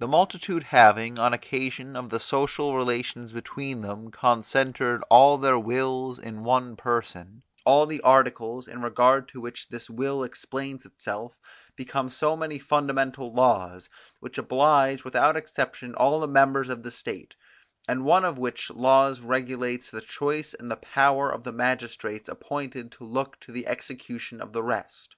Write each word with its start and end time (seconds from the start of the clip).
The 0.00 0.08
multitude 0.08 0.64
having, 0.64 1.20
on 1.20 1.32
occasion 1.32 1.94
of 1.94 2.10
the 2.10 2.18
social 2.18 2.74
relations 2.74 3.30
between 3.32 3.80
them, 3.80 4.10
concentered 4.10 5.04
all 5.08 5.38
their 5.38 5.56
wills 5.56 6.18
in 6.18 6.42
one 6.42 6.74
person, 6.74 7.44
all 7.64 7.86
the 7.86 8.00
articles, 8.00 8.66
in 8.66 8.82
regard 8.82 9.28
to 9.28 9.40
which 9.40 9.68
this 9.68 9.88
will 9.88 10.24
explains 10.24 10.84
itself, 10.84 11.38
become 11.76 12.10
so 12.10 12.36
many 12.36 12.58
fundamental 12.58 13.32
laws, 13.32 13.88
which 14.18 14.36
oblige 14.36 15.04
without 15.04 15.36
exception 15.36 15.94
all 15.94 16.18
the 16.18 16.26
members 16.26 16.68
of 16.68 16.82
the 16.82 16.90
state, 16.90 17.36
and 17.86 18.04
one 18.04 18.24
of 18.24 18.36
which 18.36 18.70
laws 18.70 19.20
regulates 19.20 19.90
the 19.90 20.00
choice 20.00 20.54
and 20.54 20.72
the 20.72 20.76
power 20.76 21.30
of 21.30 21.44
the 21.44 21.52
magistrates 21.52 22.28
appointed 22.28 22.90
to 22.90 23.04
look 23.04 23.38
to 23.38 23.52
the 23.52 23.68
execution 23.68 24.40
of 24.40 24.52
the 24.52 24.62
rest. 24.64 25.14